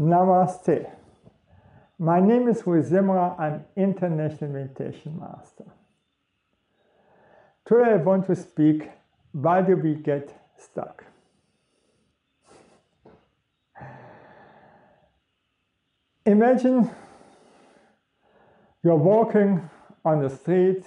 Namaste. 0.00 0.90
My 1.98 2.20
name 2.20 2.48
is 2.48 2.66
Rui 2.66 2.80
Zimra. 2.80 3.38
I'm 3.38 3.66
International 3.76 4.50
Meditation 4.50 5.20
Master. 5.20 5.66
Today 7.66 7.92
I 7.92 7.96
want 7.96 8.26
to 8.28 8.34
speak 8.34 8.88
why 9.32 9.60
do 9.60 9.76
we 9.76 9.94
get 9.94 10.34
stuck? 10.56 11.04
Imagine 16.24 16.90
you're 18.82 18.96
walking 18.96 19.68
on 20.04 20.22
the 20.22 20.30
street 20.30 20.84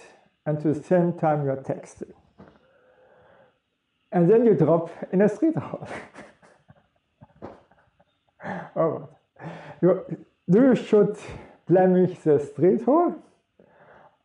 and 0.47 0.57
at 0.57 0.63
the 0.63 0.73
same 0.73 1.13
time 1.13 1.45
you're 1.45 1.57
texting. 1.57 2.13
And 4.11 4.29
then 4.29 4.45
you 4.45 4.55
drop 4.55 4.89
in 5.11 5.21
a 5.21 5.29
street 5.29 5.55
oh, 8.75 9.09
you, 9.83 10.17
do 10.49 10.61
you 10.61 10.75
should 10.75 11.17
blemish 11.67 12.17
the 12.19 12.39
street 12.39 12.83
hole? 12.83 13.15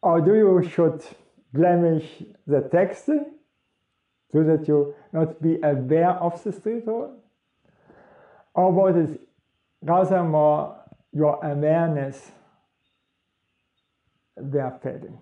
Or 0.01 0.21
do 0.21 0.35
you 0.35 0.69
should 0.69 1.03
blemish 1.53 2.23
the 2.47 2.61
text 2.61 3.07
so 3.07 4.43
that 4.45 4.69
you 4.69 4.95
not 5.13 5.41
be 5.43 5.57
aware 5.63 6.11
of 6.11 6.43
the 6.43 6.53
street 6.53 6.85
hole? 6.85 7.15
Or 8.55 8.73
what 8.73 8.97
is 8.97 9.19
rather 9.83 10.23
more 10.23 10.77
your 11.13 11.45
awareness 11.45 12.31
were 14.37 14.79
fading? 14.83 15.19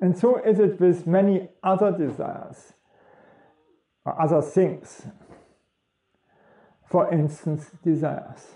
And 0.00 0.16
so 0.16 0.36
is 0.36 0.58
it 0.58 0.78
with 0.78 1.06
many 1.06 1.48
other 1.62 1.90
desires 1.90 2.74
or 4.06 4.22
other 4.22 4.40
things. 4.40 5.06
For 6.88 7.12
instance, 7.12 7.70
desires. 7.82 8.46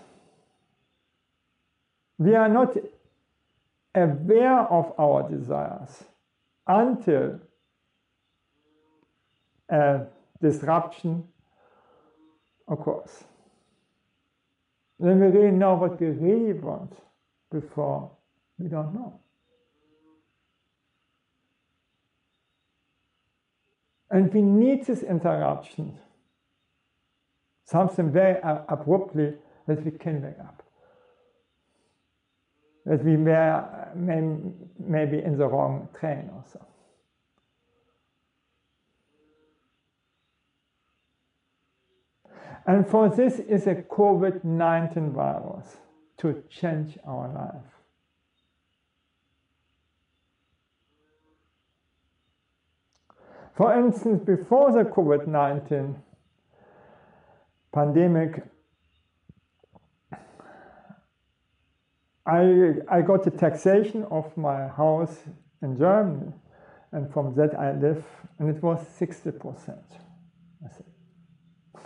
We 2.17 2.35
are 2.35 2.49
not 2.49 2.77
aware 3.93 4.59
of 4.59 4.93
our 4.97 5.29
desires 5.29 6.03
until 6.65 7.39
a 9.69 10.01
disruption 10.41 11.27
occurs. 12.67 13.23
Then 14.99 15.19
we 15.19 15.27
really 15.27 15.51
know 15.51 15.75
what 15.75 15.99
we 15.99 16.07
really 16.07 16.53
want 16.53 16.93
before 17.51 18.11
we 18.59 18.67
don't 18.67 18.93
know. 18.93 19.19
And 24.11 24.31
we 24.33 24.41
need 24.41 24.85
this 24.85 25.03
interruption, 25.03 25.97
something 27.71 28.11
very 28.11 28.37
abruptly 28.67 29.33
that 29.67 29.83
we 29.85 29.91
can 29.91 30.21
wake 30.21 30.39
up. 30.39 30.61
That 32.85 33.03
we 33.05 33.15
were 33.15 33.87
maybe 34.77 35.19
in 35.19 35.37
the 35.37 35.47
wrong 35.47 35.87
train 35.97 36.29
or 36.33 36.43
so. 36.51 36.65
And 42.67 42.87
for 42.87 43.09
this 43.09 43.39
is 43.39 43.65
a 43.67 43.75
COVID-19 43.75 45.13
virus 45.13 45.77
to 46.17 46.43
change 46.49 46.97
our 47.07 47.27
life. 47.33 47.71
For 53.55 53.73
instance, 53.77 54.23
before 54.23 54.71
the 54.71 54.83
COVID 54.89 55.27
19 55.27 55.95
pandemic, 57.73 58.43
I, 62.25 62.73
I 62.89 63.01
got 63.01 63.23
the 63.23 63.31
taxation 63.31 64.03
of 64.11 64.35
my 64.37 64.67
house 64.67 65.17
in 65.61 65.77
Germany, 65.77 66.33
and 66.91 67.11
from 67.11 67.33
that 67.35 67.57
I 67.57 67.71
live, 67.73 68.05
and 68.39 68.49
it 68.49 68.61
was 68.61 68.79
60%. 68.99 69.69
I 70.63 70.69
said, 70.69 70.85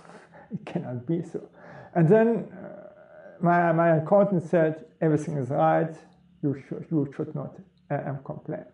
it 0.52 0.66
cannot 0.66 1.06
be 1.06 1.22
so. 1.24 1.48
And 1.94 2.10
then 2.10 2.52
uh, 2.52 2.90
my, 3.42 3.72
my 3.72 3.98
accountant 3.98 4.44
said, 4.44 4.86
everything 5.02 5.38
is 5.38 5.50
right, 5.50 5.96
you 6.44 6.62
should, 6.68 6.86
you 6.92 7.12
should 7.16 7.34
not 7.34 7.56
uh, 7.90 8.14
complain. 8.26 8.66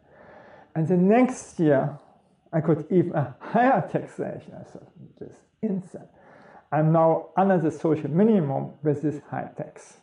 And 0.75 0.87
the 0.87 0.97
next 0.97 1.59
year, 1.59 1.97
I 2.53 2.61
could 2.61 2.85
even 2.89 3.13
a 3.13 3.35
higher 3.39 3.87
taxation. 3.91 4.53
I 4.59 4.63
thought, 4.63 4.87
this 5.19 5.35
insane. 5.61 6.07
I'm 6.71 6.91
now 6.91 7.29
under 7.35 7.57
the 7.57 7.71
social 7.71 8.09
minimum 8.09 8.71
with 8.81 9.01
this 9.01 9.21
high 9.29 9.49
tax. 9.57 9.97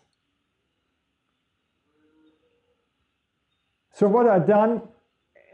So 3.95 4.07
what 4.07 4.29
I've 4.29 4.47
done 4.47 4.83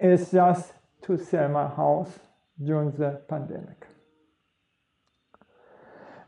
is 0.01 0.31
just 0.31 0.73
to 1.03 1.17
sell 1.17 1.49
my 1.49 1.69
house 1.69 2.19
during 2.63 2.91
the 2.93 3.23
pandemic. 3.29 3.87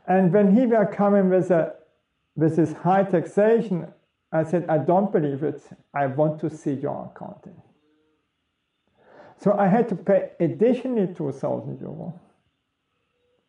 And 0.07 0.31
when 0.31 0.55
he 0.55 0.65
were 0.65 0.85
coming 0.85 1.29
with, 1.29 1.51
a, 1.51 1.75
with 2.35 2.55
this 2.55 2.73
high 2.73 3.03
taxation, 3.03 3.91
I 4.31 4.43
said, 4.43 4.65
I 4.69 4.77
don't 4.77 5.11
believe 5.11 5.43
it. 5.43 5.61
I 5.93 6.07
want 6.07 6.39
to 6.41 6.49
see 6.49 6.73
your 6.73 7.11
accounting. 7.13 7.61
So 9.37 9.53
I 9.53 9.67
had 9.67 9.87
to 9.89 9.95
pay 9.95 10.31
additionally 10.39 11.13
2,000 11.13 11.79
euro. 11.79 12.19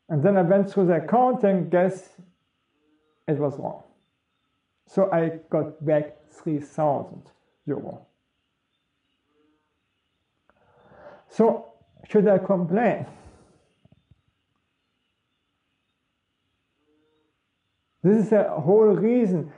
And 0.09 0.23
then 0.23 0.37
I 0.37 0.43
went 0.43 0.71
through 0.71 0.87
the 0.87 0.95
account 0.95 1.45
and 1.45 1.71
guess 1.71 2.09
it 3.27 3.39
was 3.39 3.59
wrong. 3.59 3.83
So 4.87 5.11
I 5.13 5.41
got 5.51 5.85
back 5.85 6.17
3,000 6.31 7.23
euro. 7.67 8.07
So 11.29 11.67
should 12.09 12.27
I 12.27 12.39
complain? 12.39 13.07
This 18.03 18.25
is 18.25 18.31
the 18.31 18.45
whole 18.45 18.95
reason. 18.95 19.53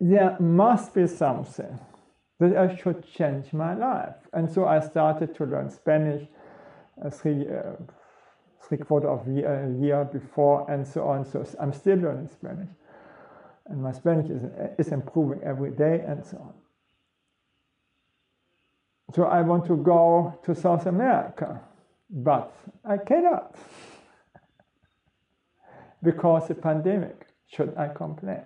There 0.00 0.36
must 0.38 0.94
be 0.94 1.08
something 1.08 1.80
that 2.38 2.56
I 2.56 2.76
should 2.76 3.04
change 3.12 3.52
my 3.52 3.74
life. 3.74 4.14
And 4.32 4.48
so 4.48 4.66
I 4.66 4.78
started 4.80 5.34
to 5.36 5.44
learn 5.44 5.70
Spanish 5.70 6.28
uh, 7.04 7.10
three, 7.10 7.46
uh, 7.48 7.72
three 8.60 8.78
quarter 8.78 9.08
of 9.08 9.26
year, 9.28 9.64
a 9.64 9.80
year 9.80 10.04
before 10.04 10.70
and 10.70 10.86
so 10.86 11.08
on. 11.08 11.24
So 11.24 11.44
I'm 11.60 11.72
still 11.72 11.98
learning 11.98 12.28
Spanish. 12.28 12.68
And 13.66 13.82
my 13.82 13.92
Spanish 13.92 14.30
is, 14.30 14.42
is 14.78 14.92
improving 14.92 15.40
every 15.42 15.70
day 15.70 16.02
and 16.06 16.24
so 16.24 16.38
on. 16.38 16.54
So 19.14 19.24
I 19.24 19.40
want 19.42 19.66
to 19.66 19.76
go 19.76 20.38
to 20.44 20.54
South 20.54 20.86
America, 20.86 21.60
but 22.10 22.54
I 22.84 22.98
cannot 22.98 23.56
because 26.02 26.48
the 26.48 26.54
pandemic. 26.54 27.26
Should 27.50 27.74
I 27.78 27.88
complain? 27.88 28.42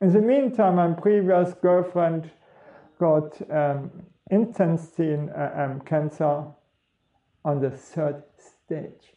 In 0.00 0.12
the 0.12 0.22
meantime, 0.22 0.76
my 0.76 0.92
previous 0.92 1.52
girlfriend 1.54 2.30
got 2.98 3.38
um, 3.50 3.90
intestine 4.30 5.30
uh, 5.30 5.52
um, 5.56 5.80
cancer 5.80 6.44
on 7.44 7.60
the 7.60 7.70
third 7.70 8.22
stage. 8.36 9.14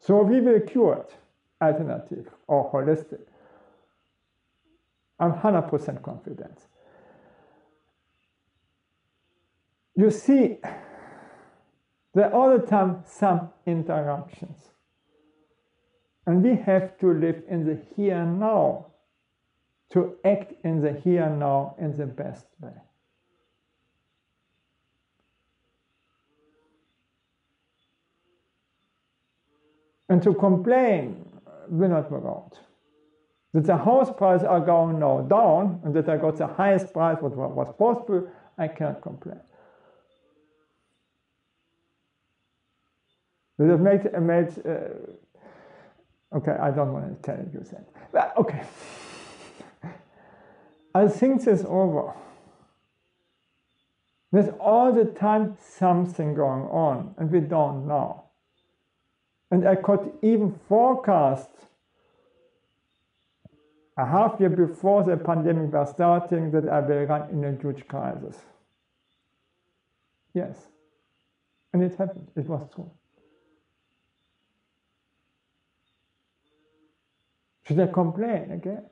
So 0.00 0.22
we 0.22 0.40
will 0.40 0.60
cure 0.60 0.96
it, 0.96 1.16
alternative 1.62 2.28
or 2.46 2.70
holistic. 2.70 3.20
I'm 5.18 5.32
100% 5.32 6.02
confident. 6.02 6.58
You 9.96 10.10
see, 10.10 10.58
there 12.12 12.26
are 12.26 12.32
all 12.32 12.58
the 12.58 12.66
time 12.66 13.02
some 13.06 13.50
interruptions. 13.64 14.73
And 16.26 16.42
we 16.42 16.56
have 16.56 16.98
to 16.98 17.12
live 17.12 17.42
in 17.48 17.66
the 17.66 17.78
here 17.96 18.16
and 18.16 18.40
now, 18.40 18.86
to 19.90 20.16
act 20.24 20.54
in 20.64 20.80
the 20.80 20.92
here 20.92 21.24
and 21.24 21.38
now 21.38 21.74
in 21.78 21.96
the 21.96 22.06
best 22.06 22.46
way. 22.60 22.72
And 30.08 30.22
to 30.22 30.34
complain 30.34 31.26
will 31.68 31.88
not 31.88 32.10
work 32.10 32.24
out. 32.24 32.58
That 33.52 33.64
the 33.66 33.76
house 33.76 34.10
prices 34.16 34.46
are 34.46 34.60
going 34.60 34.98
now 34.98 35.20
down 35.22 35.80
and 35.84 35.94
that 35.94 36.08
I 36.08 36.16
got 36.16 36.36
the 36.36 36.46
highest 36.46 36.92
price 36.92 37.18
what 37.20 37.36
was 37.36 37.72
possible, 37.78 38.28
I 38.58 38.68
cannot 38.68 39.02
complain. 39.02 39.40
It 43.58 43.80
made, 43.80 44.12
made 44.20 44.66
uh, 44.66 44.88
okay, 46.34 46.52
I 46.52 46.70
don't 46.70 46.92
want 46.92 47.22
to 47.22 47.22
tell 47.22 47.38
you 47.52 47.60
that. 47.70 47.88
But 48.12 48.36
okay. 48.36 48.62
I 50.94 51.08
think 51.08 51.44
this 51.44 51.60
is 51.60 51.66
over. 51.66 52.14
There's 54.32 54.52
all 54.58 54.92
the 54.92 55.04
time 55.04 55.56
something 55.60 56.34
going 56.34 56.64
on, 56.64 57.14
and 57.18 57.30
we 57.30 57.40
don't 57.40 57.86
know. 57.86 58.24
And 59.50 59.68
I 59.68 59.76
could 59.76 60.12
even 60.22 60.58
forecast 60.68 61.50
a 63.96 64.04
half 64.04 64.40
year 64.40 64.50
before 64.50 65.04
the 65.04 65.16
pandemic 65.16 65.72
was 65.72 65.90
starting 65.90 66.50
that 66.50 66.68
I 66.68 66.80
will 66.80 67.04
run 67.04 67.30
in 67.30 67.44
a 67.44 67.52
huge 67.60 67.86
crisis. 67.86 68.36
Yes. 70.32 70.56
And 71.72 71.82
it 71.82 71.94
happened. 71.96 72.28
It 72.34 72.48
was 72.48 72.68
true. 72.74 72.90
Should 77.66 77.80
I 77.80 77.86
complain 77.86 78.50
again? 78.50 78.84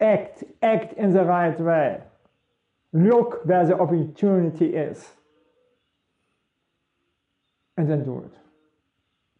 Act, 0.00 0.44
act 0.60 0.92
in 0.98 1.12
the 1.12 1.24
right 1.24 1.58
way. 1.58 2.00
Look 2.92 3.44
where 3.44 3.66
the 3.66 3.78
opportunity 3.78 4.66
is. 4.66 5.04
And 7.76 7.88
then 7.90 8.04
do 8.04 8.18
it. 8.18 8.38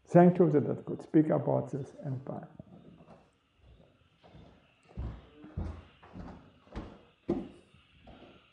Thank 0.08 0.38
you 0.38 0.50
that 0.50 0.70
I 0.70 0.74
could 0.82 1.02
speak 1.02 1.28
about 1.30 1.70
this 1.70 1.92
and 2.04 2.24
bye. 2.24 2.63